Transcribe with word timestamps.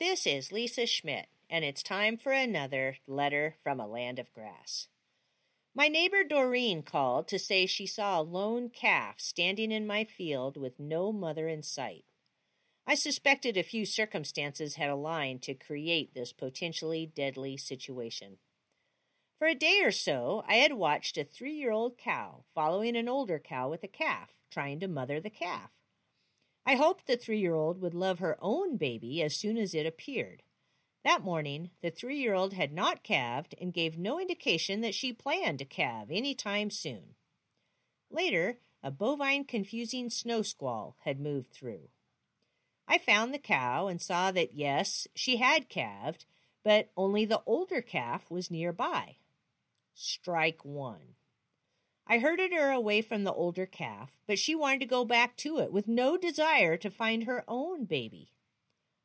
This 0.00 0.26
is 0.26 0.50
Lisa 0.50 0.86
Schmidt, 0.86 1.26
and 1.50 1.62
it's 1.62 1.82
time 1.82 2.16
for 2.16 2.32
another 2.32 2.96
letter 3.06 3.56
from 3.62 3.78
a 3.78 3.86
land 3.86 4.18
of 4.18 4.32
grass. 4.32 4.88
My 5.74 5.88
neighbor 5.88 6.24
Doreen 6.24 6.82
called 6.82 7.28
to 7.28 7.38
say 7.38 7.66
she 7.66 7.86
saw 7.86 8.18
a 8.18 8.22
lone 8.22 8.70
calf 8.70 9.16
standing 9.18 9.70
in 9.70 9.86
my 9.86 10.04
field 10.04 10.56
with 10.56 10.80
no 10.80 11.12
mother 11.12 11.48
in 11.48 11.62
sight. 11.62 12.06
I 12.86 12.94
suspected 12.94 13.58
a 13.58 13.62
few 13.62 13.84
circumstances 13.84 14.76
had 14.76 14.88
aligned 14.88 15.42
to 15.42 15.54
create 15.54 16.14
this 16.14 16.32
potentially 16.32 17.12
deadly 17.14 17.58
situation. 17.58 18.38
For 19.38 19.48
a 19.48 19.54
day 19.54 19.82
or 19.82 19.92
so, 19.92 20.42
I 20.48 20.54
had 20.54 20.72
watched 20.72 21.18
a 21.18 21.24
three 21.24 21.52
year 21.52 21.72
old 21.72 21.98
cow 21.98 22.44
following 22.54 22.96
an 22.96 23.06
older 23.06 23.38
cow 23.38 23.68
with 23.68 23.84
a 23.84 23.88
calf, 23.88 24.30
trying 24.50 24.80
to 24.80 24.88
mother 24.88 25.20
the 25.20 25.28
calf. 25.28 25.72
I 26.66 26.76
hoped 26.76 27.06
the 27.06 27.16
three 27.16 27.40
year 27.40 27.54
old 27.54 27.80
would 27.80 27.94
love 27.94 28.18
her 28.18 28.36
own 28.40 28.76
baby 28.76 29.22
as 29.22 29.36
soon 29.36 29.56
as 29.56 29.74
it 29.74 29.86
appeared. 29.86 30.42
That 31.02 31.22
morning, 31.22 31.70
the 31.82 31.90
three 31.90 32.18
year 32.18 32.34
old 32.34 32.52
had 32.52 32.72
not 32.72 33.02
calved 33.02 33.54
and 33.60 33.72
gave 33.72 33.98
no 33.98 34.20
indication 34.20 34.80
that 34.82 34.94
she 34.94 35.12
planned 35.12 35.58
to 35.60 35.64
calve 35.64 36.10
any 36.10 36.34
time 36.34 36.70
soon. 36.70 37.14
Later, 38.10 38.58
a 38.82 38.90
bovine 38.90 39.44
confusing 39.44 40.10
snow 40.10 40.42
squall 40.42 40.96
had 41.04 41.20
moved 41.20 41.50
through. 41.52 41.88
I 42.86 42.98
found 42.98 43.32
the 43.32 43.38
cow 43.38 43.86
and 43.86 44.00
saw 44.00 44.30
that 44.32 44.54
yes, 44.54 45.06
she 45.14 45.36
had 45.36 45.68
calved, 45.68 46.24
but 46.62 46.90
only 46.96 47.24
the 47.24 47.42
older 47.46 47.80
calf 47.80 48.30
was 48.30 48.50
nearby. 48.50 49.16
Strike 49.94 50.64
one. 50.64 51.14
I 52.10 52.18
herded 52.18 52.52
her 52.52 52.72
away 52.72 53.02
from 53.02 53.22
the 53.22 53.32
older 53.32 53.66
calf, 53.66 54.10
but 54.26 54.36
she 54.36 54.56
wanted 54.56 54.80
to 54.80 54.86
go 54.86 55.04
back 55.04 55.36
to 55.36 55.60
it 55.60 55.72
with 55.72 55.86
no 55.86 56.16
desire 56.16 56.76
to 56.76 56.90
find 56.90 57.22
her 57.22 57.44
own 57.46 57.84
baby. 57.84 58.32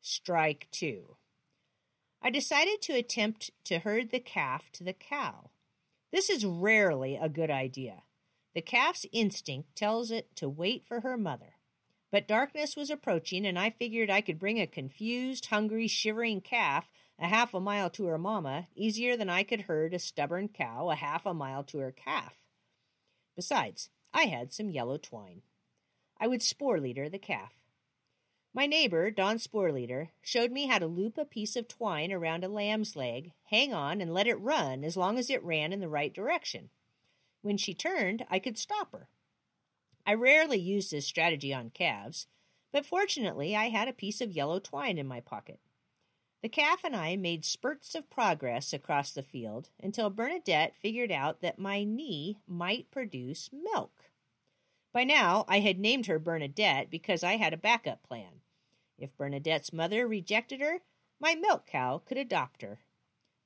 Strike 0.01 0.67
two. 0.71 1.17
I 2.19 2.31
decided 2.31 2.81
to 2.81 2.93
attempt 2.93 3.51
to 3.65 3.77
herd 3.77 4.09
the 4.09 4.19
calf 4.19 4.71
to 4.71 4.83
the 4.83 4.91
cow. 4.91 5.51
This 6.11 6.31
is 6.31 6.47
rarely 6.47 7.15
a 7.15 7.29
good 7.29 7.51
idea. 7.51 8.01
The 8.55 8.63
calf's 8.63 9.05
instinct 9.11 9.75
tells 9.75 10.09
it 10.09 10.35
to 10.37 10.49
wait 10.49 10.83
for 10.87 11.01
her 11.01 11.15
mother. 11.15 11.57
But 12.11 12.27
darkness 12.27 12.75
was 12.75 12.89
approaching, 12.89 13.45
and 13.45 13.59
I 13.59 13.69
figured 13.69 14.09
I 14.09 14.21
could 14.21 14.39
bring 14.39 14.59
a 14.59 14.65
confused, 14.65 15.45
hungry, 15.45 15.87
shivering 15.87 16.41
calf 16.41 16.91
a 17.19 17.27
half 17.27 17.53
a 17.53 17.59
mile 17.59 17.91
to 17.91 18.07
her 18.07 18.17
mama 18.17 18.67
easier 18.75 19.15
than 19.15 19.29
I 19.29 19.43
could 19.43 19.61
herd 19.61 19.93
a 19.93 19.99
stubborn 19.99 20.49
cow 20.49 20.89
a 20.89 20.95
half 20.95 21.27
a 21.27 21.35
mile 21.35 21.63
to 21.65 21.77
her 21.77 21.91
calf. 21.91 22.44
Besides, 23.35 23.89
I 24.13 24.25
had 24.25 24.53
some 24.53 24.69
yellow 24.69 24.97
twine. 24.97 25.41
I 26.17 26.27
would 26.27 26.41
spore 26.41 26.79
leader 26.79 27.09
the 27.09 27.19
calf. 27.19 27.53
My 28.53 28.67
neighbor, 28.67 29.11
Don 29.11 29.37
Sporeleader, 29.37 30.09
showed 30.21 30.51
me 30.51 30.67
how 30.67 30.79
to 30.79 30.87
loop 30.87 31.17
a 31.17 31.25
piece 31.25 31.57
of 31.57 31.67
twine 31.67 32.13
around 32.13 32.45
a 32.45 32.47
lamb's 32.47 32.95
leg, 32.95 33.33
hang 33.49 33.73
on, 33.73 33.99
and 33.99 34.13
let 34.13 34.27
it 34.27 34.39
run 34.39 34.85
as 34.85 34.95
long 34.95 35.19
as 35.19 35.29
it 35.29 35.43
ran 35.43 35.73
in 35.73 35.81
the 35.81 35.89
right 35.89 36.13
direction. 36.13 36.69
When 37.41 37.57
she 37.57 37.73
turned, 37.73 38.25
I 38.29 38.39
could 38.39 38.57
stop 38.57 38.93
her. 38.93 39.09
I 40.05 40.13
rarely 40.13 40.57
used 40.57 40.91
this 40.91 41.05
strategy 41.05 41.53
on 41.53 41.71
calves, 41.71 42.27
but 42.71 42.85
fortunately 42.85 43.57
I 43.57 43.65
had 43.65 43.89
a 43.89 43.93
piece 43.93 44.21
of 44.21 44.31
yellow 44.31 44.59
twine 44.59 44.97
in 44.97 45.05
my 45.05 45.19
pocket. 45.19 45.59
The 46.45 46.49
calf 46.49 46.83
and 46.83 46.95
I 46.95 47.15
made 47.15 47.43
spurts 47.43 47.95
of 47.95 48.07
progress 48.11 48.71
across 48.71 49.11
the 49.11 49.23
field 49.23 49.69
until 49.81 50.11
Bernadette 50.11 50.75
figured 50.75 51.11
out 51.11 51.41
that 51.41 51.57
my 51.57 51.83
knee 51.83 52.37
might 52.47 52.91
produce 52.91 53.49
milk. 53.51 54.11
By 54.93 55.05
now, 55.05 55.45
I 55.47 55.61
had 55.61 55.79
named 55.79 56.05
her 56.05 56.19
Bernadette 56.19 56.91
because 56.91 57.23
I 57.23 57.37
had 57.37 57.55
a 57.55 57.57
backup 57.57 58.03
plan. 58.03 58.41
If 58.99 59.17
Bernadette's 59.17 59.73
mother 59.73 60.07
rejected 60.07 60.61
her, 60.61 60.81
my 61.19 61.33
milk 61.33 61.65
cow 61.65 61.97
could 62.05 62.19
adopt 62.19 62.61
her. 62.61 62.77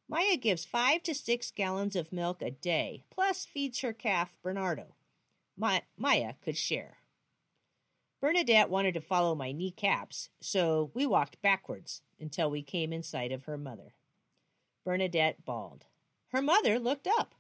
Maya 0.10 0.36
gives 0.36 0.66
five 0.66 1.02
to 1.04 1.16
six 1.16 1.52
gallons 1.52 1.96
of 1.96 2.12
milk 2.12 2.42
a 2.42 2.52
day, 2.52 3.06
plus 3.10 3.46
feeds 3.46 3.80
her 3.80 3.94
calf 3.94 4.36
Bernardo. 4.44 4.96
Maya 5.56 6.34
could 6.44 6.58
share. 6.58 6.98
Bernadette 8.22 8.70
wanted 8.70 8.94
to 8.96 9.02
follow 9.02 9.34
my 9.34 9.52
kneecaps, 9.52 10.30
so 10.42 10.92
we 10.94 11.06
walked 11.06 11.42
backwards 11.42 12.02
until 12.20 12.52
we 12.52 12.62
came 12.62 12.92
in 12.92 13.02
sight 13.02 13.32
of 13.32 13.46
her 13.46 13.58
mother. 13.58 13.94
Bernadette 14.84 15.46
bawled. 15.46 15.86
Her 16.30 16.42
mother 16.42 16.80
looked 16.80 17.08
up. 17.08 17.34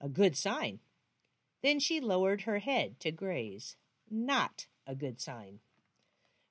A 0.00 0.08
good 0.08 0.36
sign. 0.36 0.80
Then 1.62 1.78
she 1.78 2.00
lowered 2.00 2.42
her 2.42 2.58
head 2.58 2.98
to 3.00 3.12
graze. 3.12 3.76
Not 4.10 4.66
a 4.86 4.94
good 4.94 5.20
sign. 5.20 5.60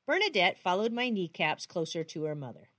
Bernadette 0.07 0.57
followed 0.57 0.91
my 0.91 1.09
kneecaps 1.09 1.65
closer 1.65 2.03
to 2.03 2.23
her 2.23 2.35
mother. 2.35 2.69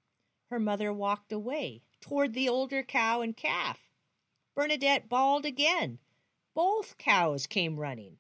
Her 0.51 0.59
mother 0.59 0.93
walked 0.93 1.33
away 1.33 1.83
toward 2.01 2.33
the 2.33 2.49
older 2.49 2.83
cow 2.83 3.21
and 3.21 3.37
calf. 3.37 3.91
Bernadette 4.55 5.09
bawled 5.09 5.45
again. 5.45 5.99
Both 6.55 6.97
cows 6.97 7.47
came 7.47 7.79
running. 7.79 8.19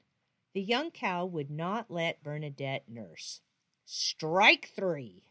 The 0.54 0.62
young 0.62 0.92
cow 0.92 1.26
would 1.26 1.50
not 1.50 1.90
let 1.90 2.22
Bernadette 2.22 2.88
nurse. 2.88 3.40
Strike 3.84 4.70
three. 4.74 5.24